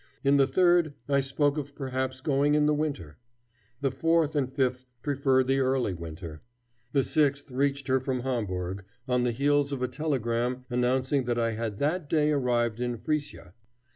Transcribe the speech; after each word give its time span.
In 0.23 0.37
the 0.37 0.47
third 0.47 0.95
I 1.07 1.19
spoke 1.19 1.59
of 1.59 1.75
perhaps 1.75 2.21
going 2.21 2.55
in 2.55 2.65
the 2.65 2.73
winter. 2.73 3.17
The 3.81 3.91
fourth 3.91 4.35
and 4.35 4.51
fifth 4.51 4.87
preferred 5.03 5.45
the 5.45 5.59
early 5.59 5.93
winter. 5.93 6.41
The 6.91 7.03
sixth 7.03 7.51
reached 7.51 7.87
her 7.87 7.99
from 7.99 8.21
Hamburg, 8.21 8.83
on 9.07 9.25
the 9.25 9.31
heels 9.31 9.71
of 9.71 9.83
a 9.83 9.87
telegram 9.87 10.65
announcing 10.71 11.25
that 11.25 11.37
I 11.37 11.51
had 11.51 11.77
that 11.77 12.09
day 12.09 12.31
arrived 12.31 12.79
in 12.79 12.97
Frisia. 12.97 13.53